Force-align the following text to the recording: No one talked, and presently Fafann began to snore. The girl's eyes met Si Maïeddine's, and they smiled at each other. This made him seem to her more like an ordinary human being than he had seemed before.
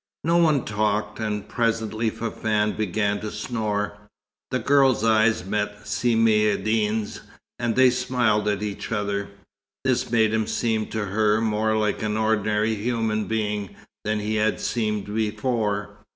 No 0.23 0.37
one 0.37 0.65
talked, 0.65 1.19
and 1.19 1.47
presently 1.47 2.09
Fafann 2.09 2.71
began 2.75 3.19
to 3.19 3.29
snore. 3.29 3.99
The 4.49 4.57
girl's 4.57 5.03
eyes 5.03 5.45
met 5.45 5.85
Si 5.87 6.15
Maïeddine's, 6.15 7.21
and 7.59 7.75
they 7.75 7.91
smiled 7.91 8.47
at 8.47 8.63
each 8.63 8.91
other. 8.91 9.29
This 9.83 10.09
made 10.09 10.33
him 10.33 10.47
seem 10.47 10.87
to 10.87 11.05
her 11.05 11.39
more 11.39 11.77
like 11.77 12.01
an 12.01 12.17
ordinary 12.17 12.73
human 12.73 13.25
being 13.25 13.75
than 14.03 14.19
he 14.21 14.37
had 14.37 14.59
seemed 14.59 15.05
before. 15.05 15.97